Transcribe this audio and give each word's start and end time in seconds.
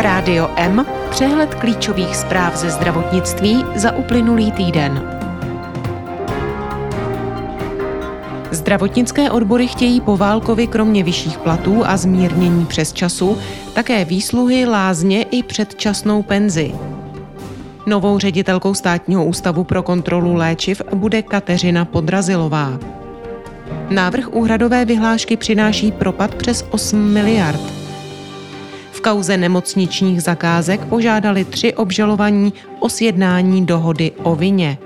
Rádio 0.00 0.50
M, 0.56 0.86
přehled 1.10 1.54
klíčových 1.54 2.16
zpráv 2.16 2.56
ze 2.56 2.70
zdravotnictví 2.70 3.64
za 3.76 3.96
uplynulý 3.96 4.52
týden. 4.52 5.02
Zdravotnické 8.50 9.30
odbory 9.30 9.66
chtějí 9.66 10.00
po 10.00 10.16
válkovi 10.16 10.66
kromě 10.66 11.04
vyšších 11.04 11.38
platů 11.38 11.86
a 11.86 11.96
zmírnění 11.96 12.66
přes 12.66 12.92
času 12.92 13.38
také 13.74 14.04
výsluhy, 14.04 14.66
lázně 14.66 15.22
i 15.22 15.42
předčasnou 15.42 16.22
penzi. 16.22 16.74
Novou 17.86 18.18
ředitelkou 18.18 18.74
státního 18.74 19.24
ústavu 19.24 19.64
pro 19.64 19.82
kontrolu 19.82 20.34
léčiv 20.34 20.82
bude 20.94 21.22
Kateřina 21.22 21.84
Podrazilová. 21.84 22.78
Návrh 23.90 24.28
úhradové 24.32 24.84
vyhlášky 24.84 25.36
přináší 25.36 25.92
propad 25.92 26.34
přes 26.34 26.64
8 26.70 27.12
miliard. 27.12 27.79
V 29.00 29.02
kauze 29.02 29.36
nemocničních 29.36 30.22
zakázek 30.22 30.84
požádali 30.84 31.44
tři 31.44 31.74
obžalovaní 31.74 32.52
o 32.80 32.88
sjednání 32.88 33.66
dohody 33.66 34.12
o 34.22 34.36
vině. 34.36 34.78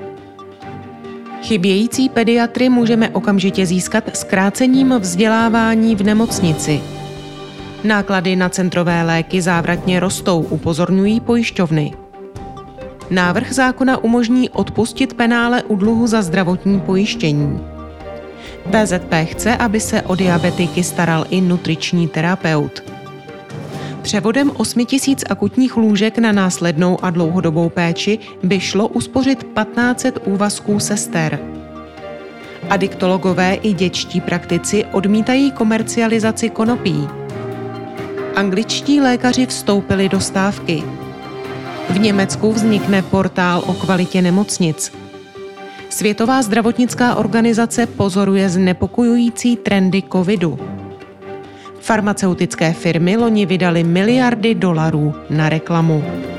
Chybějící 1.42 2.09
pediatry 2.09 2.68
můžeme 2.68 3.10
okamžitě 3.10 3.66
získat 3.66 4.16
zkrácením 4.16 4.95
vzdělávání 4.98 5.96
v 5.96 6.02
nemocnici. 6.02 6.80
Náklady 7.84 8.37
na 8.37 8.48
centrové 8.48 9.02
léky 9.02 9.42
závratně 9.42 10.00
rostou, 10.00 10.40
upozorňují 10.40 11.20
pojišťovny. 11.20 11.92
Návrh 13.10 13.52
zákona 13.52 14.04
umožní 14.04 14.51
odpustit 14.51 15.15
penále 15.15 15.62
u 15.62 15.76
dluhu 15.76 16.06
za 16.06 16.23
zdravotní 16.23 16.80
pojištění. 16.80 17.60
BZP 18.66 19.12
chce, 19.24 19.56
aby 19.56 19.80
se 19.80 20.02
o 20.02 20.15
diabetiky 20.15 20.82
staral 20.82 21.26
i 21.30 21.40
nutriční 21.40 22.09
terapeut. 22.09 22.93
Převodem 24.05 24.51
8 24.57 24.87
tisíc 24.87 25.24
akutních 25.30 25.77
lůžek 25.77 26.19
na 26.19 26.33
následnou 26.33 27.05
a 27.05 27.10
dlouhodobou 27.10 27.69
péči 27.69 28.19
by 28.43 28.60
šlo 28.60 28.88
uspořit 28.88 29.38
1500 29.43 30.19
úvazků 30.27 30.80
sester. 30.80 31.38
Adiktologové 32.71 33.55
i 33.55 33.73
dětští 33.73 34.21
praktici 34.21 34.85
odmítají 34.85 35.51
komercializaci 35.51 36.51
konopí. 36.51 37.09
Angličtí 38.37 39.01
lékaři 39.01 39.47
vstoupili 39.47 40.09
do 40.09 40.21
stávky. 40.21 40.82
V 41.91 41.99
Německu 41.99 42.52
vznikne 42.52 43.02
portál 43.02 43.63
o 43.66 43.73
kvalitě 43.73 44.23
nemocnic. 44.23 44.93
Světová 45.91 46.43
zdravotnická 46.43 47.15
organizace 47.15 47.87
pozoruje 47.87 48.49
znepokojující 48.49 49.57
trendy 49.57 50.02
covidu. 50.13 50.59
Farmaceutické 51.85 52.73
firmy 52.73 53.16
loni 53.16 53.46
vydaly 53.46 53.85
miliardy 53.85 54.54
dolarů 54.54 55.15
na 55.30 55.49
reklamu. 55.49 56.34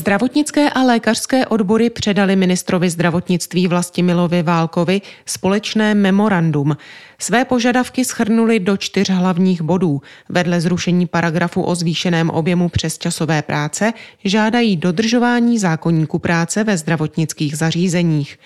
Zdravotnické 0.00 0.70
a 0.70 0.82
lékařské 0.82 1.46
odbory 1.46 1.90
předali 1.90 2.36
ministrovi 2.36 2.90
zdravotnictví 2.90 3.66
Vlastimilovi 3.66 4.42
Válkovi 4.42 5.00
společné 5.26 5.94
memorandum. 5.94 6.76
Své 7.18 7.44
požadavky 7.44 8.04
schrnuli 8.04 8.60
do 8.60 8.76
čtyř 8.76 9.10
hlavních 9.10 9.62
bodů. 9.62 10.02
Vedle 10.28 10.60
zrušení 10.60 11.06
paragrafu 11.06 11.62
o 11.62 11.74
zvýšeném 11.74 12.30
objemu 12.30 12.68
přesčasové 12.68 13.42
práce 13.42 13.92
žádají 14.24 14.76
dodržování 14.76 15.58
zákonníku 15.58 16.18
práce 16.18 16.64
ve 16.64 16.76
zdravotnických 16.76 17.56
zařízeních. 17.56 18.38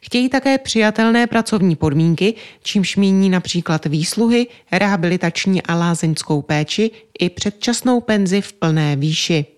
Chtějí 0.00 0.28
také 0.28 0.58
přijatelné 0.58 1.26
pracovní 1.26 1.76
podmínky, 1.76 2.34
čímž 2.62 2.96
míní 2.96 3.30
například 3.30 3.86
výsluhy, 3.86 4.46
rehabilitační 4.72 5.62
a 5.62 5.74
lázeňskou 5.74 6.42
péči 6.42 6.90
i 7.18 7.30
předčasnou 7.30 8.00
penzi 8.00 8.40
v 8.40 8.52
plné 8.52 8.96
výši. 8.96 9.51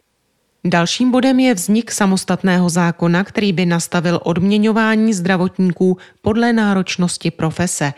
Dalším 0.67 1.11
bodem 1.11 1.41
je 1.41 1.55
vznik 1.55 1.91
samostatného 1.91 2.69
zákona, 2.69 3.25
který 3.25 3.53
by 3.53 3.67
nastavil 3.67 4.21
odměňování 4.23 5.15
zdravotníků 5.15 5.99
podle 6.23 6.53
náročnosti 6.53 7.31
profese. 7.31 7.93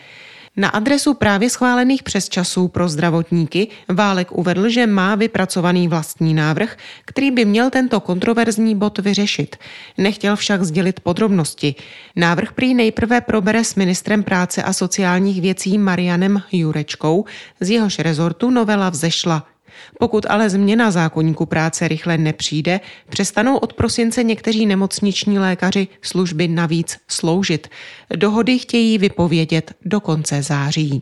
Na 0.57 0.69
adresu 0.69 1.13
právě 1.13 1.49
schválených 1.49 2.03
přesčasů 2.03 2.67
pro 2.67 2.89
zdravotníky 2.89 3.67
Válek 3.89 4.31
uvedl, 4.31 4.69
že 4.69 4.87
má 4.87 5.15
vypracovaný 5.15 5.87
vlastní 5.87 6.33
návrh, 6.33 6.77
který 7.05 7.31
by 7.31 7.45
měl 7.45 7.69
tento 7.69 7.99
kontroverzní 7.99 8.75
bod 8.75 8.99
vyřešit. 8.99 9.55
Nechtěl 9.97 10.35
však 10.35 10.63
sdělit 10.63 10.99
podrobnosti. 10.99 11.75
Návrh 12.15 12.51
prý 12.51 12.73
nejprve 12.73 13.21
probere 13.21 13.63
s 13.63 13.75
ministrem 13.75 14.23
práce 14.23 14.63
a 14.63 14.73
sociálních 14.73 15.41
věcí 15.41 15.77
Marianem 15.77 16.41
Jurečkou, 16.51 17.25
z 17.59 17.69
jehož 17.69 17.99
rezortu 17.99 18.49
novela 18.49 18.89
vzešla. 18.89 19.56
Pokud 19.99 20.25
ale 20.29 20.49
změna 20.49 20.91
zákonníku 20.91 21.45
práce 21.45 21.87
rychle 21.87 22.17
nepřijde, 22.17 22.79
přestanou 23.09 23.57
od 23.57 23.73
prosince 23.73 24.23
někteří 24.23 24.65
nemocniční 24.65 25.39
lékaři 25.39 25.87
služby 26.01 26.47
navíc 26.47 26.97
sloužit. 27.07 27.67
Dohody 28.15 28.59
chtějí 28.59 28.97
vypovědět 28.97 29.73
do 29.85 29.99
konce 29.99 30.41
září. 30.41 31.01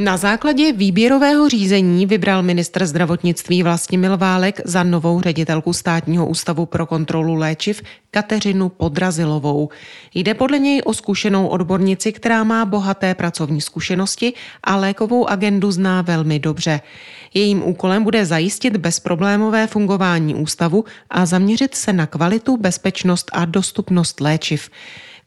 Na 0.00 0.16
základě 0.16 0.72
výběrového 0.72 1.48
řízení 1.48 2.06
vybral 2.06 2.42
ministr 2.42 2.86
zdravotnictví 2.86 3.62
Vlastimil 3.62 4.16
Válek 4.16 4.60
za 4.64 4.82
novou 4.82 5.20
ředitelku 5.20 5.72
státního 5.72 6.26
ústavu 6.26 6.66
pro 6.66 6.86
kontrolu 6.86 7.34
léčiv 7.34 7.82
Kateřinu 8.10 8.68
Podrazilovou. 8.68 9.68
Jde 10.14 10.34
podle 10.34 10.58
něj 10.58 10.82
o 10.84 10.94
zkušenou 10.94 11.46
odbornici, 11.46 12.12
která 12.12 12.44
má 12.44 12.64
bohaté 12.64 13.14
pracovní 13.14 13.60
zkušenosti 13.60 14.32
a 14.64 14.76
lékovou 14.76 15.28
agendu 15.28 15.70
zná 15.70 16.02
velmi 16.02 16.38
dobře. 16.38 16.80
Jejím 17.34 17.62
úkolem 17.62 18.04
bude 18.04 18.26
zajistit 18.26 18.76
bezproblémové 18.76 19.66
fungování 19.66 20.34
ústavu 20.34 20.84
a 21.10 21.26
zaměřit 21.26 21.74
se 21.74 21.92
na 21.92 22.06
kvalitu, 22.06 22.56
bezpečnost 22.56 23.30
a 23.32 23.44
dostupnost 23.44 24.20
léčiv. 24.20 24.70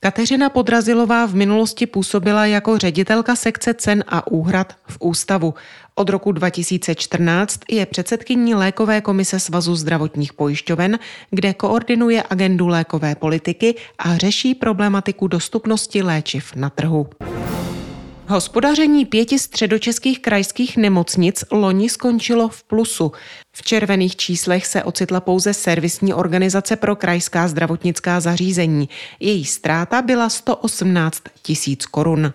Kateřina 0.04 0.50
Podrazilová 0.50 1.26
v 1.26 1.36
minulosti 1.36 1.86
působila 1.86 2.46
jako 2.46 2.78
ředitelka 2.78 3.36
sekce 3.36 3.74
cen 3.74 4.04
a 4.08 4.28
úhrad 4.28 4.74
v 4.88 4.98
ústavu. 5.00 5.54
Od 5.96 6.10
roku 6.10 6.32
2014 6.32 7.60
je 7.70 7.86
předsedkyní 7.86 8.56
lékové 8.56 9.02
komise 9.02 9.40
Svazu 9.40 9.76
zdravotních 9.76 10.34
pojišťoven, 10.34 11.00
kde 11.30 11.54
koordinuje 11.54 12.24
agendu 12.30 12.68
lékové 12.68 13.16
politiky 13.16 13.76
a 14.00 14.18
řeší 14.18 14.56
problematiku 14.56 15.28
dostupnosti 15.28 16.02
léčiv 16.04 16.56
na 16.56 16.70
trhu. 16.70 17.08
Hospodaření 18.32 19.06
pěti 19.06 19.40
středočeských 19.40 20.20
krajských 20.20 20.78
nemocnic 20.78 21.44
loni 21.52 21.90
skončilo 21.90 22.50
v 22.50 22.64
plusu. 22.64 23.12
V 23.52 23.64
červených 23.64 24.16
číslech 24.16 24.68
se 24.68 24.84
ocitla 24.84 25.20
pouze 25.20 25.54
servisní 25.54 26.14
organizace 26.14 26.76
pro 26.76 26.96
krajská 26.96 27.48
zdravotnická 27.48 28.20
zařízení. 28.20 28.90
Její 29.20 29.46
ztráta 29.46 30.02
byla 30.02 30.30
118 30.30 31.24
tisíc 31.42 31.86
korun. 31.86 32.34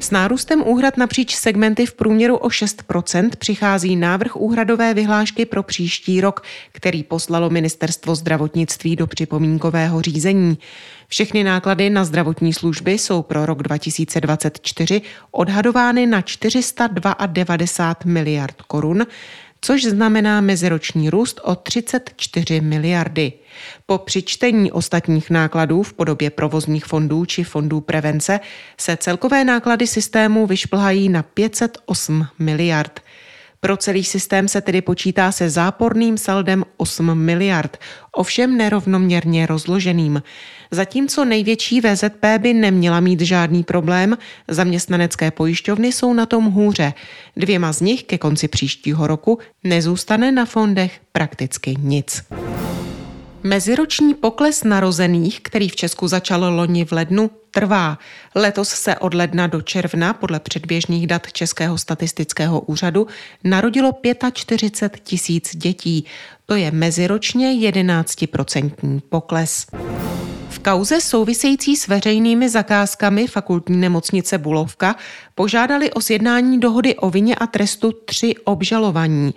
S 0.00 0.10
nárůstem 0.10 0.62
úhrad 0.66 0.96
napříč 0.96 1.34
segmenty 1.34 1.86
v 1.86 1.94
průměru 1.94 2.36
o 2.36 2.48
6% 2.48 3.30
přichází 3.38 3.96
návrh 3.96 4.36
úhradové 4.36 4.94
vyhlášky 4.94 5.46
pro 5.46 5.62
příští 5.62 6.20
rok, 6.20 6.42
který 6.72 7.02
poslalo 7.02 7.50
Ministerstvo 7.50 8.14
zdravotnictví 8.14 8.96
do 8.96 9.06
připomínkového 9.06 10.02
řízení. 10.02 10.58
Všechny 11.08 11.44
náklady 11.44 11.90
na 11.90 12.04
zdravotní 12.04 12.52
služby 12.52 12.92
jsou 12.92 13.22
pro 13.22 13.46
rok 13.46 13.62
2024 13.62 15.02
odhadovány 15.30 16.06
na 16.06 16.22
492 16.22 18.12
miliard 18.12 18.62
korun, 18.62 19.06
což 19.60 19.84
znamená 19.84 20.40
meziroční 20.40 21.10
růst 21.10 21.40
o 21.44 21.54
34 21.54 22.60
miliardy. 22.60 23.32
Po 23.86 23.98
přičtení 23.98 24.72
ostatních 24.72 25.30
nákladů 25.30 25.82
v 25.82 25.92
podobě 25.92 26.30
provozních 26.30 26.84
fondů 26.84 27.24
či 27.24 27.44
fondů 27.44 27.80
prevence 27.80 28.40
se 28.80 28.96
celkové 28.96 29.44
náklady 29.44 29.86
systému 29.86 30.46
vyšplhají 30.46 31.08
na 31.08 31.22
508 31.22 32.26
miliard. 32.38 33.00
Pro 33.60 33.76
celý 33.76 34.04
systém 34.04 34.48
se 34.48 34.60
tedy 34.60 34.80
počítá 34.82 35.32
se 35.32 35.50
záporným 35.50 36.18
saldem 36.18 36.64
8 36.76 37.18
miliard, 37.18 37.76
ovšem 38.12 38.56
nerovnoměrně 38.56 39.46
rozloženým. 39.46 40.22
Zatímco 40.70 41.24
největší 41.24 41.80
VZP 41.80 42.24
by 42.38 42.54
neměla 42.54 43.00
mít 43.00 43.20
žádný 43.20 43.64
problém, 43.64 44.18
zaměstnanecké 44.48 45.30
pojišťovny 45.30 45.92
jsou 45.92 46.12
na 46.12 46.26
tom 46.26 46.44
hůře. 46.44 46.92
Dvěma 47.36 47.72
z 47.72 47.80
nich 47.80 48.04
ke 48.04 48.18
konci 48.18 48.48
příštího 48.48 49.06
roku 49.06 49.38
nezůstane 49.64 50.32
na 50.32 50.44
fondech 50.44 51.00
prakticky 51.12 51.76
nic. 51.78 52.22
Meziroční 53.42 54.14
pokles 54.14 54.64
narozených, 54.64 55.40
který 55.40 55.68
v 55.68 55.76
Česku 55.76 56.08
začal 56.08 56.54
loni 56.54 56.84
v 56.84 56.92
lednu, 56.92 57.30
trvá. 57.50 57.98
Letos 58.34 58.68
se 58.68 58.96
od 58.96 59.14
ledna 59.14 59.46
do 59.46 59.60
června 59.62 60.12
podle 60.12 60.40
předběžných 60.40 61.06
dat 61.06 61.32
Českého 61.32 61.78
statistického 61.78 62.60
úřadu 62.60 63.06
narodilo 63.44 63.92
45 64.32 65.02
tisíc 65.04 65.56
dětí. 65.56 66.04
To 66.46 66.54
je 66.54 66.70
meziročně 66.70 67.70
11% 67.70 69.00
pokles. 69.08 69.66
Kauze 70.62 71.00
související 71.00 71.76
s 71.76 71.88
veřejnými 71.88 72.48
zakázkami 72.48 73.26
fakultní 73.26 73.76
nemocnice 73.76 74.38
Bulovka 74.38 74.96
požádali 75.34 75.90
o 75.90 76.00
sjednání 76.00 76.60
dohody 76.60 76.94
o 76.94 77.10
vině 77.10 77.34
a 77.34 77.46
trestu 77.46 77.92
tři 78.04 78.34
obžalovaní. 78.44 79.34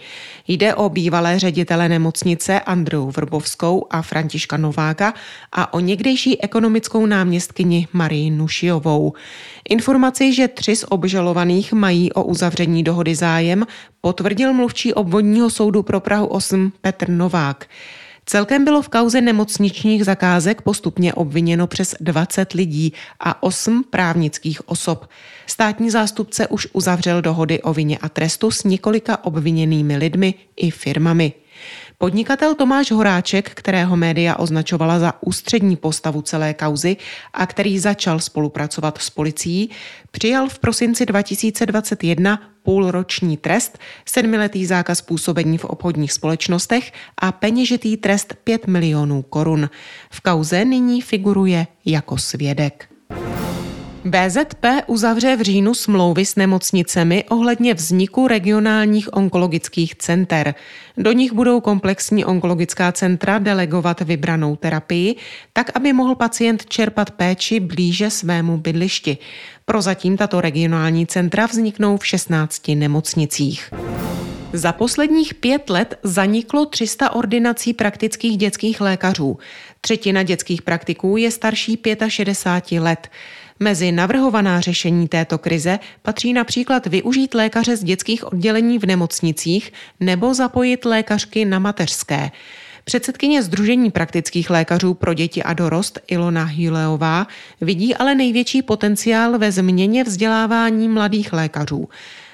Jde 0.48 0.76
o 0.76 0.90
bývalé 0.90 1.40
ředitele 1.40 1.90
nemocnice 1.90 2.60
Andreu 2.60 3.12
Vrbovskou 3.12 3.88
a 3.90 4.02
Františka 4.02 4.58
Nováka 4.58 5.14
a 5.52 5.74
o 5.74 5.80
někdejší 5.80 6.42
ekonomickou 6.42 7.06
náměstkyni 7.06 7.88
Marii 7.94 8.32
Nušiovou. 8.32 9.14
Informaci, 9.70 10.34
že 10.34 10.48
tři 10.48 10.76
z 10.76 10.86
obžalovaných 10.90 11.74
mají 11.74 12.14
o 12.14 12.24
uzavření 12.24 12.84
dohody 12.84 13.16
zájem, 13.16 13.66
potvrdil 14.02 14.54
mluvčí 14.54 14.94
obvodního 14.94 15.50
soudu 15.50 15.84
pro 15.84 16.00
Prahu 16.00 16.28
8 16.28 16.72
Petr 16.82 17.10
Novák. 17.10 17.68
Celkem 18.26 18.66
bylo 18.66 18.82
v 18.82 18.90
kauze 18.90 19.22
nemocničních 19.22 20.06
zakázek 20.06 20.62
postupně 20.62 21.14
obviněno 21.14 21.68
přes 21.68 21.96
20 22.00 22.54
lidí 22.54 22.94
a 23.20 23.44
8 23.44 23.84
právnických 23.90 24.70
osob. 24.70 25.10
Státní 25.48 25.90
zástupce 25.90 26.48
už 26.48 26.68
uzavřel 26.74 27.22
dohody 27.22 27.62
o 27.62 27.74
vině 27.74 27.98
a 27.98 28.10
trestu 28.10 28.52
s 28.52 28.64
několika 28.64 29.24
obviněnými 29.24 29.98
lidmi 29.98 30.34
i 30.56 30.72
firmami. 30.72 31.34
Podnikatel 32.02 32.56
Tomáš 32.56 32.92
Horáček, 32.92 33.50
kterého 33.50 33.98
média 33.98 34.36
označovala 34.36 35.00
za 35.00 35.14
ústřední 35.22 35.76
postavu 35.76 36.22
celé 36.22 36.54
kauzy 36.54 36.98
a 37.34 37.46
který 37.46 37.80
začal 37.80 38.20
spolupracovat 38.20 38.98
s 38.98 39.10
policií, 39.10 39.70
přijal 40.12 40.50
v 40.50 40.60
prosinci 40.60 41.06
2021 41.06 42.40
půlroční 42.64 43.38
trest, 43.38 43.78
sedmiletý 44.06 44.66
zákaz 44.66 45.02
působení 45.02 45.58
v 45.58 45.66
obchodních 45.66 46.12
společnostech 46.12 46.92
a 47.18 47.32
peněžitý 47.32 47.98
trest 47.98 48.34
5 48.44 48.68
milionů 48.68 49.22
korun. 49.22 49.70
V 50.12 50.22
kauze 50.22 50.66
nyní 50.66 51.02
figuruje 51.02 51.68
jako 51.86 52.18
svědek. 52.18 52.91
BZP 54.06 54.66
uzavře 54.88 55.36
v 55.36 55.42
říjnu 55.42 55.74
smlouvy 55.74 56.26
s 56.26 56.36
nemocnicemi 56.36 57.24
ohledně 57.30 57.74
vzniku 57.74 58.28
regionálních 58.28 59.14
onkologických 59.14 59.96
center. 59.96 60.56
Do 60.98 61.12
nich 61.12 61.34
budou 61.34 61.62
komplexní 61.62 62.26
onkologická 62.26 62.92
centra 62.92 63.40
delegovat 63.40 64.02
vybranou 64.02 64.56
terapii, 64.56 65.16
tak 65.54 65.72
aby 65.76 65.94
mohl 65.94 66.16
pacient 66.16 66.66
čerpat 66.66 67.12
péči 67.12 67.60
blíže 67.60 68.10
svému 68.10 68.58
bydlišti. 68.58 69.18
Prozatím 69.66 70.18
tato 70.18 70.42
regionální 70.42 71.08
centra 71.08 71.46
vzniknou 71.46 71.98
v 71.98 72.06
16 72.06 72.68
nemocnicích. 72.68 73.72
Za 74.54 74.72
posledních 74.72 75.34
pět 75.34 75.70
let 75.70 76.00
zaniklo 76.04 76.66
300 76.66 77.10
ordinací 77.10 77.74
praktických 77.74 78.38
dětských 78.38 78.82
lékařů. 78.82 79.38
Třetina 79.82 80.24
dětských 80.24 80.62
praktiků 80.62 81.18
je 81.18 81.32
starší 81.32 81.80
65 82.08 82.80
let. 82.80 83.08
Mezi 83.64 83.92
navrhovaná 83.92 84.62
řešení 84.62 85.08
této 85.08 85.38
krize 85.38 85.80
patří 86.02 86.34
například 86.34 86.88
využít 86.88 87.34
lékaře 87.34 87.78
z 87.78 87.84
dětských 87.84 88.28
oddělení 88.28 88.80
v 88.80 88.86
nemocnicích 88.86 89.74
nebo 90.00 90.34
zapojit 90.34 90.86
lékařky 90.86 91.46
na 91.46 91.60
mateřské. 91.60 92.32
Předsedkyně 92.84 93.44
Združení 93.44 93.92
praktických 93.92 94.50
lékařů 94.50 94.94
pro 94.94 95.14
děti 95.14 95.44
a 95.44 95.54
dorost 95.54 96.00
Ilona 96.08 96.44
Hileová 96.44 97.28
vidí 97.62 97.96
ale 97.96 98.16
největší 98.16 98.62
potenciál 98.62 99.38
ve 99.38 99.52
změně 99.52 100.04
vzdělávání 100.04 100.88
mladých 100.88 101.34
lékařů. 101.34 101.90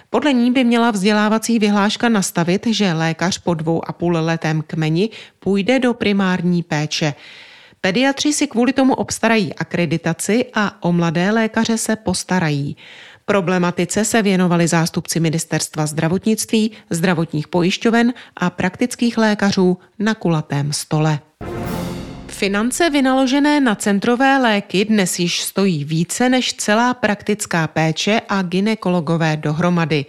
Podle 0.09 0.33
ní 0.33 0.51
by 0.51 0.63
měla 0.63 0.91
vzdělávací 0.91 1.59
vyhláška 1.59 2.09
nastavit, 2.09 2.67
že 2.67 2.93
lékař 2.93 3.37
po 3.37 3.53
dvou 3.53 3.89
a 3.89 3.93
půl 3.93 4.13
letém 4.13 4.63
kmeni 4.67 5.09
půjde 5.39 5.79
do 5.79 5.93
primární 5.93 6.63
péče. 6.63 7.13
Pediatři 7.81 8.33
si 8.33 8.47
kvůli 8.47 8.73
tomu 8.73 8.93
obstarají 8.93 9.53
akreditaci 9.53 10.45
a 10.53 10.83
o 10.83 10.91
mladé 10.91 11.31
lékaře 11.31 11.77
se 11.77 11.95
postarají. 11.95 12.77
Problematice 13.25 14.05
se 14.05 14.21
věnovali 14.21 14.67
zástupci 14.67 15.19
ministerstva 15.19 15.85
zdravotnictví, 15.85 16.71
zdravotních 16.89 17.47
pojišťoven 17.47 18.13
a 18.35 18.49
praktických 18.49 19.17
lékařů 19.17 19.77
na 19.99 20.13
kulatém 20.13 20.73
stole. 20.73 21.19
Finance 22.27 22.89
vynaložené 22.89 23.59
na 23.59 23.75
centrové 23.75 24.37
léky 24.37 24.85
dnes 24.85 25.19
již 25.19 25.41
stojí 25.41 25.83
více 25.83 26.29
než 26.29 26.53
celá 26.53 26.93
praktická 26.93 27.67
péče 27.67 28.21
a 28.29 28.41
ginekologové 28.41 29.37
dohromady. 29.37 30.05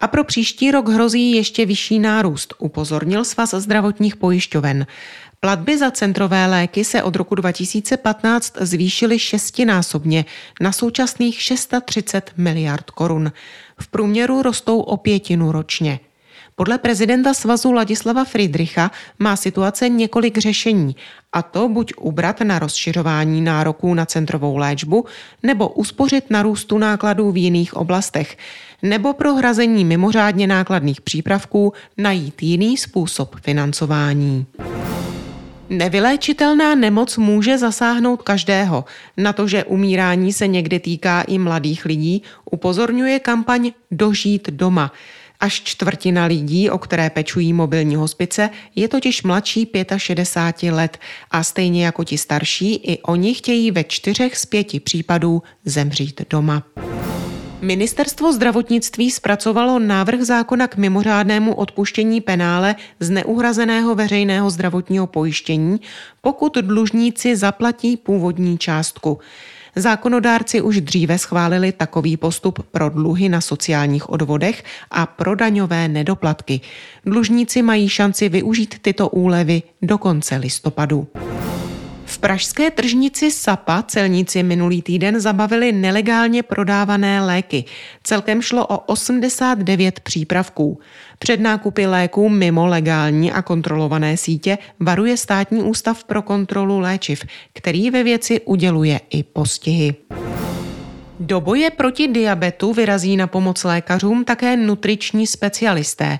A 0.00 0.08
pro 0.08 0.24
příští 0.24 0.70
rok 0.70 0.88
hrozí 0.88 1.32
ještě 1.32 1.66
vyšší 1.66 1.98
nárůst, 1.98 2.54
upozornil 2.58 3.24
Svaz 3.24 3.54
zdravotních 3.54 4.16
pojišťoven. 4.16 4.86
Platby 5.40 5.78
za 5.78 5.90
centrové 5.90 6.46
léky 6.46 6.84
se 6.84 7.02
od 7.02 7.16
roku 7.16 7.34
2015 7.34 8.52
zvýšily 8.60 9.18
šestinásobně 9.18 10.24
na 10.60 10.72
současných 10.72 11.42
630 11.42 12.30
miliard 12.36 12.90
korun. 12.90 13.32
V 13.80 13.88
průměru 13.88 14.42
rostou 14.42 14.80
o 14.80 14.96
pětinu 14.96 15.52
ročně. 15.52 16.00
Podle 16.54 16.78
prezidenta 16.78 17.34
svazu 17.34 17.72
Ladislava 17.72 18.24
Friedricha 18.24 18.90
má 19.18 19.36
situace 19.36 19.88
několik 19.88 20.38
řešení, 20.38 20.96
a 21.32 21.42
to 21.42 21.68
buď 21.68 21.92
ubrat 22.00 22.40
na 22.40 22.58
rozšiřování 22.58 23.40
nároků 23.40 23.94
na 23.94 24.06
centrovou 24.06 24.56
léčbu, 24.56 25.04
nebo 25.42 25.68
uspořit 25.68 26.30
na 26.30 26.42
růstu 26.42 26.78
nákladů 26.78 27.32
v 27.32 27.36
jiných 27.36 27.74
oblastech, 27.74 28.36
nebo 28.82 29.12
pro 29.12 29.34
hrazení 29.34 29.84
mimořádně 29.84 30.46
nákladných 30.46 31.00
přípravků 31.00 31.72
najít 31.96 32.42
jiný 32.42 32.76
způsob 32.76 33.36
financování. 33.40 34.46
Nevyléčitelná 35.70 36.74
nemoc 36.74 37.16
může 37.16 37.58
zasáhnout 37.58 38.22
každého. 38.22 38.84
Na 39.16 39.32
to, 39.32 39.48
že 39.48 39.64
umírání 39.64 40.32
se 40.32 40.46
někdy 40.46 40.80
týká 40.80 41.22
i 41.22 41.38
mladých 41.38 41.84
lidí, 41.84 42.22
upozorňuje 42.50 43.20
kampaň 43.20 43.72
Dožít 43.90 44.50
doma. 44.50 44.92
Až 45.40 45.62
čtvrtina 45.62 46.24
lidí, 46.24 46.70
o 46.70 46.78
které 46.78 47.10
pečují 47.10 47.52
mobilní 47.52 47.96
hospice, 47.96 48.50
je 48.74 48.88
totiž 48.88 49.22
mladší 49.22 49.70
65 49.96 50.72
let 50.72 50.98
a 51.30 51.42
stejně 51.42 51.84
jako 51.84 52.04
ti 52.04 52.18
starší, 52.18 52.74
i 52.74 52.98
oni 53.02 53.34
chtějí 53.34 53.70
ve 53.70 53.84
čtyřech 53.84 54.36
z 54.36 54.46
pěti 54.46 54.80
případů 54.80 55.42
zemřít 55.64 56.22
doma. 56.30 56.62
Ministerstvo 57.60 58.32
zdravotnictví 58.32 59.10
zpracovalo 59.10 59.78
návrh 59.78 60.20
zákona 60.20 60.68
k 60.68 60.76
mimořádnému 60.76 61.54
odpuštění 61.54 62.20
penále 62.20 62.76
z 63.00 63.10
neuhrazeného 63.10 63.94
veřejného 63.94 64.50
zdravotního 64.50 65.06
pojištění, 65.06 65.80
pokud 66.20 66.56
dlužníci 66.56 67.36
zaplatí 67.36 67.96
původní 67.96 68.58
částku. 68.58 69.18
Zákonodárci 69.76 70.60
už 70.60 70.80
dříve 70.80 71.18
schválili 71.18 71.72
takový 71.72 72.16
postup 72.16 72.62
pro 72.70 72.88
dluhy 72.88 73.28
na 73.28 73.40
sociálních 73.40 74.10
odvodech 74.10 74.64
a 74.90 75.06
pro 75.06 75.34
daňové 75.34 75.88
nedoplatky. 75.88 76.60
Dlužníci 77.04 77.62
mají 77.62 77.88
šanci 77.88 78.28
využít 78.28 78.74
tyto 78.82 79.08
úlevy 79.08 79.62
do 79.82 79.98
konce 79.98 80.36
listopadu. 80.36 81.06
Pražské 82.20 82.70
tržnici 82.70 83.30
Sapa 83.30 83.82
celníci 83.82 84.42
minulý 84.42 84.82
týden 84.82 85.20
zabavili 85.20 85.72
nelegálně 85.72 86.42
prodávané 86.42 87.22
léky. 87.22 87.64
Celkem 88.02 88.42
šlo 88.42 88.66
o 88.66 88.78
89 88.78 90.00
přípravků. 90.00 90.80
Před 91.18 91.40
nákupy 91.40 91.86
léků 91.86 92.28
mimo 92.28 92.66
legální 92.66 93.32
a 93.32 93.42
kontrolované 93.42 94.16
sítě 94.16 94.58
varuje 94.80 95.16
státní 95.16 95.62
ústav 95.62 96.04
pro 96.04 96.22
kontrolu 96.22 96.78
léčiv, 96.78 97.24
který 97.54 97.90
ve 97.90 98.04
věci 98.04 98.40
uděluje 98.40 99.00
i 99.10 99.22
postihy. 99.22 99.94
Do 101.20 101.40
boje 101.40 101.70
proti 101.70 102.08
diabetu 102.08 102.72
vyrazí 102.72 103.16
na 103.16 103.26
pomoc 103.26 103.64
lékařům 103.64 104.24
také 104.24 104.56
nutriční 104.56 105.26
specialisté. 105.26 106.18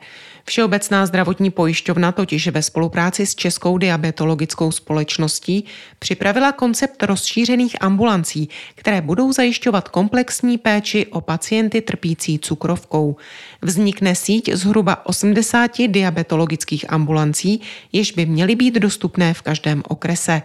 Všeobecná 0.49 1.07
zdravotní 1.07 1.51
pojišťovna 1.51 2.13
totiž 2.13 2.49
ve 2.49 2.63
spolupráci 2.63 3.27
s 3.27 3.35
Českou 3.35 3.79
diabetologickou 3.79 4.73
společností 4.73 5.65
připravila 5.99 6.53
koncept 6.53 7.03
rozšířených 7.03 7.77
ambulancí, 7.83 8.49
které 8.75 9.01
budou 9.01 9.33
zajišťovat 9.33 9.89
komplexní 9.89 10.59
péči 10.59 11.07
o 11.07 11.21
pacienty 11.21 11.81
trpící 11.81 12.39
cukrovkou. 12.39 13.17
Vznikne 13.63 14.15
síť 14.15 14.57
zhruba 14.57 15.07
80 15.07 15.85
diabetologických 15.87 16.93
ambulancí, 16.93 17.61
jež 17.93 18.13
by 18.13 18.27
měly 18.27 18.57
být 18.57 18.75
dostupné 18.75 19.35
v 19.35 19.43
každém 19.43 19.83
okrese. 19.89 20.43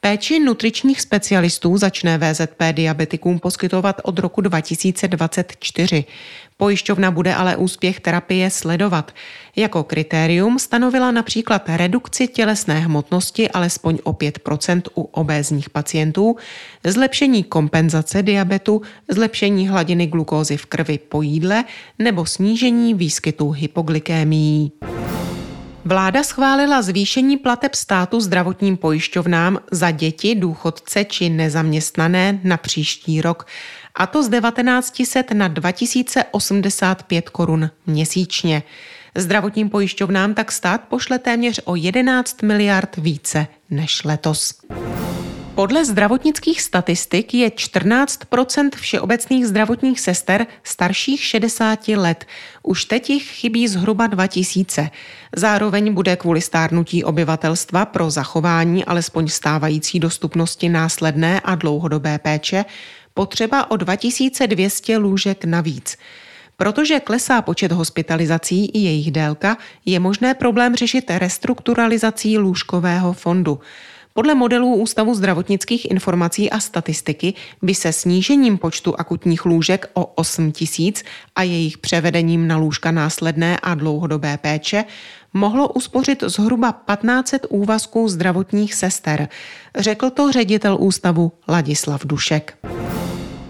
Péči 0.00 0.40
nutričních 0.40 1.00
specialistů 1.00 1.76
začne 1.78 2.18
VZP 2.18 2.62
diabetikům 2.72 3.38
poskytovat 3.38 4.00
od 4.04 4.18
roku 4.18 4.40
2024. 4.40 6.04
Pojišťovna 6.56 7.10
bude 7.10 7.34
ale 7.34 7.56
úspěch 7.56 8.00
terapie 8.00 8.50
sledovat. 8.50 9.12
Jako 9.56 9.84
kritérium 9.84 10.58
stanovila 10.58 11.10
například 11.10 11.62
redukci 11.68 12.28
tělesné 12.28 12.80
hmotnosti 12.80 13.50
alespoň 13.50 13.98
o 14.02 14.12
5% 14.12 14.82
u 14.94 15.02
obézních 15.02 15.70
pacientů, 15.70 16.36
zlepšení 16.84 17.44
kompenzace 17.44 18.22
diabetu, 18.22 18.82
zlepšení 19.08 19.68
hladiny 19.68 20.06
glukózy 20.06 20.56
v 20.56 20.66
krvi 20.66 20.98
po 20.98 21.22
jídle 21.22 21.64
nebo 21.98 22.26
snížení 22.26 22.94
výskytu 22.94 23.50
hypoglykémií. 23.50 24.72
Vláda 25.86 26.22
schválila 26.22 26.82
zvýšení 26.82 27.36
plateb 27.36 27.74
státu 27.74 28.20
zdravotním 28.20 28.76
pojišťovnám 28.76 29.58
za 29.70 29.90
děti, 29.90 30.34
důchodce 30.34 31.04
či 31.04 31.28
nezaměstnané 31.28 32.40
na 32.44 32.56
příští 32.56 33.20
rok, 33.20 33.46
a 33.94 34.06
to 34.06 34.22
z 34.22 34.28
1900 34.28 35.30
na 35.30 35.48
2085 35.48 37.28
korun 37.28 37.70
měsíčně. 37.86 38.62
Zdravotním 39.14 39.70
pojišťovnám 39.70 40.34
tak 40.34 40.52
stát 40.52 40.80
pošle 40.88 41.18
téměř 41.18 41.60
o 41.64 41.76
11 41.76 42.42
miliard 42.42 42.96
více 42.96 43.46
než 43.70 44.04
letos. 44.04 44.54
Podle 45.54 45.84
zdravotnických 45.84 46.62
statistik 46.62 47.34
je 47.34 47.48
14% 47.48 48.70
všeobecných 48.76 49.46
zdravotních 49.46 50.00
sester 50.00 50.46
starších 50.62 51.24
60 51.24 51.88
let. 51.88 52.24
Už 52.62 52.84
teď 52.84 53.10
jich 53.10 53.22
chybí 53.22 53.68
zhruba 53.68 54.06
2000. 54.06 54.90
Zároveň 55.36 55.94
bude 55.94 56.16
kvůli 56.16 56.40
stárnutí 56.40 57.04
obyvatelstva 57.04 57.84
pro 57.84 58.10
zachování 58.10 58.84
alespoň 58.84 59.28
stávající 59.28 60.00
dostupnosti 60.00 60.68
následné 60.68 61.40
a 61.40 61.54
dlouhodobé 61.54 62.18
péče 62.18 62.64
potřeba 63.14 63.70
o 63.70 63.76
2200 63.76 64.96
lůžek 64.96 65.44
navíc. 65.44 65.96
Protože 66.56 67.00
klesá 67.00 67.42
počet 67.42 67.72
hospitalizací 67.72 68.66
i 68.66 68.78
jejich 68.78 69.10
délka, 69.10 69.56
je 69.86 70.00
možné 70.00 70.34
problém 70.34 70.76
řešit 70.76 71.04
restrukturalizací 71.08 72.38
lůžkového 72.38 73.12
fondu. 73.12 73.60
Podle 74.16 74.34
modelů 74.34 74.74
Ústavu 74.74 75.14
zdravotnických 75.14 75.90
informací 75.90 76.50
a 76.50 76.60
statistiky 76.60 77.34
by 77.62 77.74
se 77.74 77.92
snížením 77.92 78.58
počtu 78.58 79.00
akutních 79.00 79.44
lůžek 79.44 79.90
o 79.94 80.06
8 80.06 80.52
tisíc 80.52 81.04
a 81.36 81.42
jejich 81.42 81.78
převedením 81.78 82.48
na 82.48 82.56
lůžka 82.56 82.90
následné 82.90 83.58
a 83.62 83.74
dlouhodobé 83.74 84.38
péče 84.38 84.84
mohlo 85.32 85.68
uspořit 85.68 86.22
zhruba 86.26 86.72
1500 86.72 87.46
úvazků 87.48 88.08
zdravotních 88.08 88.74
sester, 88.74 89.28
řekl 89.78 90.10
to 90.10 90.32
ředitel 90.32 90.76
ústavu 90.80 91.32
Ladislav 91.48 92.06
Dušek. 92.06 92.58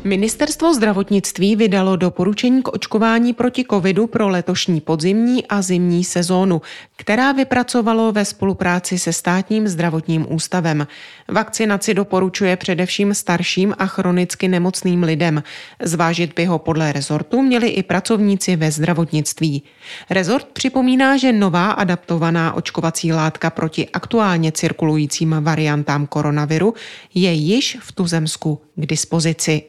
Ministerstvo 0.06 0.74
zdravotnictví 0.74 1.56
vydalo 1.56 1.96
doporučení 1.96 2.62
k 2.62 2.68
očkování 2.68 3.32
proti 3.32 3.64
covidu 3.70 4.06
pro 4.06 4.28
letošní 4.28 4.80
podzimní 4.80 5.46
a 5.46 5.62
zimní 5.62 6.04
sezónu, 6.04 6.62
která 6.96 7.32
vypracovalo 7.32 8.12
ve 8.12 8.24
spolupráci 8.24 8.98
se 8.98 9.12
státním 9.12 9.68
zdravotním 9.68 10.26
ústavem. 10.32 10.86
Vakcinaci 11.28 11.94
doporučuje 11.94 12.56
především 12.56 13.14
starším 13.14 13.74
a 13.78 13.86
chronicky 13.86 14.48
nemocným 14.48 15.02
lidem. 15.02 15.42
Zvážit 15.82 16.34
by 16.36 16.44
ho 16.44 16.58
podle 16.58 16.92
rezortu 16.92 17.42
měli 17.42 17.68
i 17.68 17.82
pracovníci 17.82 18.56
ve 18.56 18.70
zdravotnictví. 18.70 19.62
Rezort 20.10 20.46
připomíná, 20.52 21.16
že 21.16 21.32
nová 21.32 21.70
adaptovaná 21.70 22.52
očkovací 22.52 23.12
látka 23.12 23.50
proti 23.50 23.88
aktuálně 23.88 24.52
cirkulujícím 24.52 25.36
variantám 25.40 26.06
koronaviru 26.06 26.74
je 27.14 27.32
již 27.32 27.78
v 27.80 27.92
tuzemsku 27.92 28.60
k 28.74 28.86
dispozici. 28.86 29.62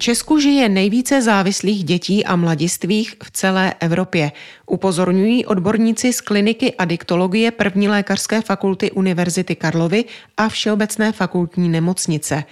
Česku 0.00 0.38
žije 0.38 0.68
nejvíce 0.68 1.22
závislých 1.22 1.84
dětí 1.84 2.24
a 2.24 2.36
mladistvých 2.36 3.14
v 3.22 3.30
celé 3.30 3.74
Evropě. 3.80 4.32
Upozorňují 4.66 5.46
odborníci 5.46 6.12
z 6.12 6.20
kliniky 6.20 6.74
adiktologie 6.74 7.50
první 7.50 7.88
lékařské 7.88 8.40
fakulty 8.40 8.90
Univerzity 8.90 9.56
Karlovy 9.56 10.04
a 10.36 10.48
Všeobecné 10.48 11.12
fakultní 11.12 11.68
nemocnice. 11.68 12.44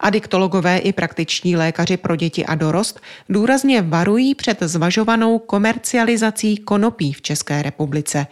Adiktologové 0.00 0.78
i 0.78 0.92
praktičtí 0.92 1.56
lékaři 1.56 1.96
pro 1.96 2.16
děti 2.16 2.46
a 2.46 2.54
dorost 2.54 3.00
důrazně 3.28 3.82
varují 3.82 4.34
před 4.34 4.58
zvažovanou 4.60 5.38
komercializací 5.38 6.56
konopí 6.56 7.12
v 7.12 7.22
České 7.22 7.62
republice. 7.62 8.26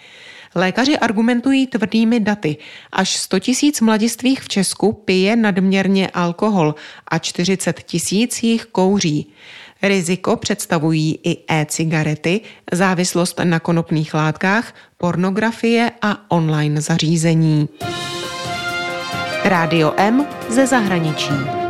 Lékaři 0.54 0.98
argumentují 0.98 1.66
tvrdými 1.66 2.20
daty. 2.20 2.56
Až 2.92 3.16
100 3.16 3.38
tisíc 3.38 3.80
mladistvých 3.80 4.40
v 4.40 4.48
Česku 4.48 4.92
pije 4.92 5.36
nadměrně 5.36 6.08
alkohol 6.08 6.74
a 7.08 7.18
40 7.18 7.82
tisíc 7.82 8.42
jich 8.42 8.64
kouří. 8.64 9.32
Riziko 9.82 10.36
představují 10.36 11.18
i 11.24 11.36
e-cigarety, 11.48 12.40
závislost 12.72 13.40
na 13.44 13.60
konopných 13.60 14.14
látkách, 14.14 14.74
pornografie 14.96 15.92
a 16.02 16.30
online 16.30 16.80
zařízení. 16.80 17.68
Rádio 19.44 19.94
M 19.96 20.26
ze 20.48 20.66
zahraničí. 20.66 21.67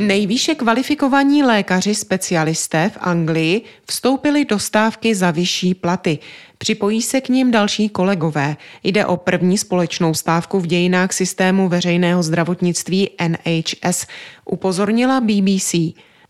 Nejvýše 0.00 0.54
kvalifikovaní 0.54 1.42
lékaři 1.42 1.94
specialisté 1.94 2.90
v 2.94 2.98
Anglii 3.00 3.62
vstoupili 3.88 4.44
do 4.44 4.58
stávky 4.58 5.14
za 5.14 5.30
vyšší 5.30 5.74
platy. 5.74 6.18
Připojí 6.58 7.02
se 7.02 7.20
k 7.20 7.28
ním 7.28 7.50
další 7.50 7.88
kolegové. 7.88 8.56
Jde 8.84 9.06
o 9.06 9.16
první 9.16 9.58
společnou 9.58 10.14
stávku 10.14 10.60
v 10.60 10.66
dějinách 10.66 11.12
systému 11.12 11.68
veřejného 11.68 12.22
zdravotnictví 12.22 13.10
NHS, 13.28 14.06
upozornila 14.44 15.20
BBC. 15.20 15.74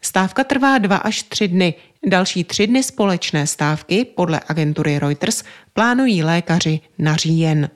Stávka 0.00 0.44
trvá 0.44 0.78
dva 0.78 0.96
až 0.96 1.22
tři 1.22 1.48
dny. 1.48 1.74
Další 2.06 2.44
tři 2.44 2.66
dny 2.66 2.82
společné 2.82 3.46
stávky 3.46 4.04
podle 4.04 4.40
agentury 4.48 4.98
Reuters 4.98 5.42
plánují 5.72 6.22
lékaři 6.22 6.80
na 6.98 7.16
říjen. 7.16 7.70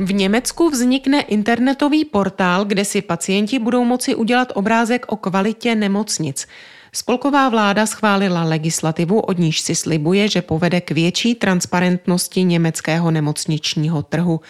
V 0.00 0.12
Německu 0.12 0.70
vznikne 0.70 1.20
internetový 1.20 2.04
portál, 2.04 2.64
kde 2.64 2.84
si 2.84 3.02
pacienti 3.02 3.58
budou 3.58 3.84
moci 3.84 4.14
udělat 4.14 4.52
obrázek 4.54 5.06
o 5.08 5.16
kvalitě 5.16 5.74
nemocnic. 5.74 6.46
Spolková 6.92 7.48
vláda 7.48 7.86
schválila 7.86 8.44
legislativu, 8.44 9.20
od 9.20 9.38
níž 9.38 9.60
si 9.60 9.74
slibuje, 9.74 10.28
že 10.28 10.42
povede 10.42 10.80
k 10.80 10.90
větší 10.90 11.34
transparentnosti 11.34 12.44
německého 12.44 13.10
nemocničního 13.10 14.02
trhu. 14.02 14.40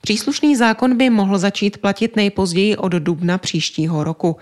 Příslušný 0.00 0.56
zákon 0.56 0.96
by 0.96 1.10
mohl 1.10 1.38
začít 1.38 1.78
platit 1.78 2.16
nejpozději 2.16 2.76
od 2.76 2.92
dubna 2.92 3.38
příštího 3.38 4.04
roku. 4.04 4.36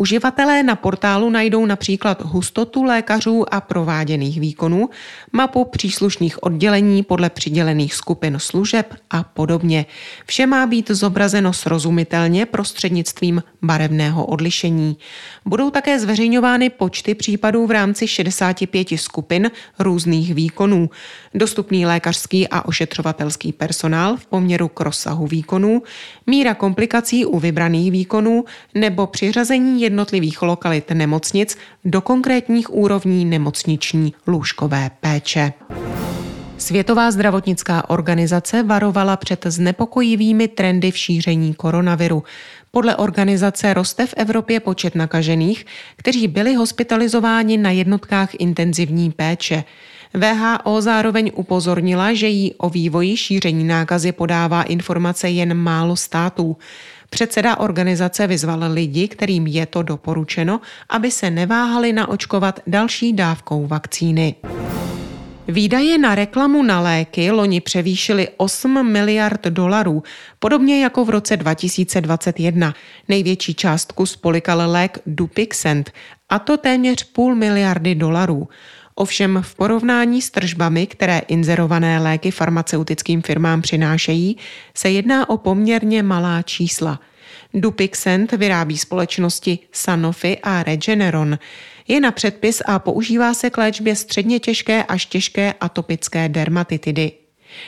Uživatelé 0.00 0.62
na 0.62 0.76
portálu 0.76 1.30
najdou 1.30 1.66
například 1.66 2.22
hustotu 2.22 2.82
lékařů 2.82 3.54
a 3.54 3.60
prováděných 3.60 4.40
výkonů, 4.40 4.90
mapu 5.32 5.64
příslušných 5.64 6.42
oddělení 6.42 7.02
podle 7.02 7.30
přidělených 7.30 7.94
skupin 7.94 8.36
služeb 8.38 8.94
a 9.10 9.22
podobně. 9.22 9.86
Vše 10.26 10.46
má 10.46 10.66
být 10.66 10.90
zobrazeno 10.90 11.52
srozumitelně 11.52 12.46
prostřednictvím 12.46 13.42
barevného 13.62 14.26
odlišení. 14.26 14.96
Budou 15.44 15.70
také 15.70 15.98
zveřejňovány 15.98 16.70
počty 16.70 17.14
případů 17.14 17.66
v 17.66 17.70
rámci 17.70 18.08
65 18.08 18.88
skupin 18.96 19.50
různých 19.78 20.34
výkonů, 20.34 20.90
dostupný 21.34 21.86
lékařský 21.86 22.48
a 22.48 22.64
ošetřovatelský 22.64 23.52
personál 23.52 24.16
v 24.16 24.26
poměru 24.26 24.68
k 24.68 24.80
rozsahu 24.80 25.26
výkonů, 25.26 25.82
míra 26.26 26.54
komplikací 26.54 27.26
u 27.26 27.38
vybraných 27.38 27.92
výkonů 27.92 28.44
nebo 28.74 29.06
přiřazení 29.06 29.87
jednotlivých 29.88 30.42
lokalit 30.42 30.90
nemocnic 30.90 31.58
do 31.84 32.00
konkrétních 32.00 32.74
úrovní 32.74 33.24
nemocniční 33.24 34.12
lůžkové 34.26 34.90
péče. 35.00 35.52
Světová 36.58 37.10
zdravotnická 37.10 37.90
organizace 37.90 38.62
varovala 38.62 39.16
před 39.16 39.46
znepokojivými 39.46 40.48
trendy 40.48 40.90
v 40.90 40.96
šíření 40.96 41.54
koronaviru. 41.54 42.22
Podle 42.70 42.96
organizace 42.96 43.74
roste 43.74 44.06
v 44.06 44.14
Evropě 44.16 44.60
počet 44.60 44.94
nakažených, 44.94 45.66
kteří 45.96 46.28
byli 46.28 46.54
hospitalizováni 46.54 47.56
na 47.56 47.70
jednotkách 47.70 48.30
intenzivní 48.38 49.10
péče. 49.10 49.64
VHO 50.14 50.80
zároveň 50.80 51.32
upozornila, 51.34 52.12
že 52.12 52.28
jí 52.28 52.54
o 52.54 52.70
vývoji 52.70 53.16
šíření 53.16 53.64
nákazy 53.64 54.12
podává 54.12 54.62
informace 54.62 55.30
jen 55.30 55.54
málo 55.54 55.96
států. 55.96 56.56
Předseda 57.10 57.56
organizace 57.56 58.26
vyzval 58.26 58.60
lidi, 58.72 59.08
kterým 59.08 59.46
je 59.46 59.66
to 59.66 59.82
doporučeno, 59.82 60.60
aby 60.88 61.10
se 61.10 61.30
neváhali 61.30 61.92
naočkovat 61.92 62.60
další 62.66 63.12
dávkou 63.12 63.66
vakcíny. 63.66 64.34
Výdaje 65.48 65.98
na 65.98 66.14
reklamu 66.14 66.62
na 66.62 66.80
léky 66.80 67.30
loni 67.30 67.60
převýšily 67.60 68.28
8 68.36 68.92
miliard 68.92 69.46
dolarů, 69.46 70.02
podobně 70.38 70.82
jako 70.82 71.04
v 71.04 71.10
roce 71.10 71.36
2021. 71.36 72.74
Největší 73.08 73.54
částku 73.54 74.06
spolikal 74.06 74.70
lék 74.70 74.98
Dupixent, 75.06 75.90
a 76.28 76.38
to 76.38 76.56
téměř 76.56 77.04
půl 77.04 77.34
miliardy 77.34 77.94
dolarů. 77.94 78.48
Ovšem 79.00 79.42
v 79.42 79.54
porovnání 79.54 80.22
s 80.22 80.30
tržbami, 80.30 80.86
které 80.86 81.18
inzerované 81.18 81.98
léky 82.00 82.30
farmaceutickým 82.30 83.22
firmám 83.22 83.62
přinášejí, 83.62 84.36
se 84.74 84.90
jedná 84.90 85.30
o 85.30 85.36
poměrně 85.36 86.02
malá 86.02 86.42
čísla. 86.42 87.00
Dupixent 87.54 88.32
vyrábí 88.32 88.78
společnosti 88.78 89.58
Sanofi 89.72 90.38
a 90.42 90.62
Regeneron. 90.62 91.38
Je 91.88 92.00
na 92.00 92.12
předpis 92.12 92.62
a 92.66 92.78
používá 92.78 93.34
se 93.34 93.50
k 93.50 93.58
léčbě 93.58 93.96
středně 93.96 94.40
těžké 94.40 94.84
až 94.84 95.06
těžké 95.06 95.54
atopické 95.60 96.28
dermatitidy. 96.28 97.12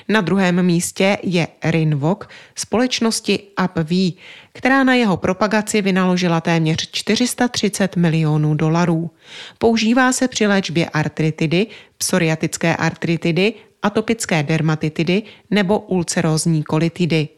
Na 0.08 0.20
druhém 0.20 0.62
místě 0.62 1.18
je 1.22 1.48
Rinvok 1.64 2.28
společnosti 2.54 3.38
UpV, 3.64 4.16
která 4.52 4.84
na 4.84 4.94
jeho 4.94 5.16
propagaci 5.16 5.82
vynaložila 5.82 6.40
téměř 6.40 6.90
430 6.90 7.96
milionů 7.96 8.54
dolarů. 8.54 9.10
Používá 9.58 10.12
se 10.12 10.28
při 10.28 10.46
léčbě 10.46 10.88
artritidy, 10.88 11.66
psoriatické 11.98 12.76
artritidy 12.76 13.54
atopické 13.82 14.42
dermatitidy 14.42 15.22
nebo 15.50 15.78
ulcerózní 15.78 16.62
kolitidy. 16.62 17.28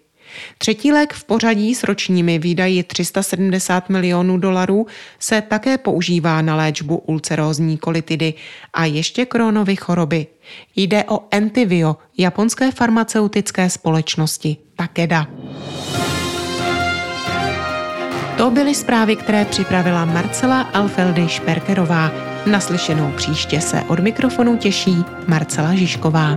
Třetí 0.58 0.92
lék 0.92 1.12
v 1.12 1.24
pořadí 1.24 1.74
s 1.74 1.82
ročními 1.82 2.38
výdaji 2.38 2.82
370 2.82 3.88
milionů 3.88 4.38
dolarů 4.38 4.86
se 5.18 5.40
také 5.40 5.78
používá 5.78 6.42
na 6.42 6.56
léčbu 6.56 6.96
ulcerózní 6.96 7.78
kolitidy 7.78 8.34
a 8.72 8.84
ještě 8.84 9.26
Crohnovy 9.26 9.76
choroby. 9.76 10.26
Jde 10.76 11.04
o 11.04 11.20
Entivio, 11.30 11.96
japonské 12.18 12.70
farmaceutické 12.70 13.70
společnosti 13.70 14.56
Takeda. 14.76 15.26
To 18.36 18.50
byly 18.50 18.74
zprávy, 18.74 19.16
které 19.16 19.44
připravila 19.44 20.04
Marcela 20.04 20.60
Alfeldy 20.60 21.28
Šperkerová. 21.28 22.10
Naslyšenou 22.46 23.12
příště 23.16 23.60
se 23.60 23.82
od 23.88 23.98
mikrofonu 23.98 24.56
těší 24.56 24.96
Marcela 25.26 25.74
Žižková. 25.74 26.36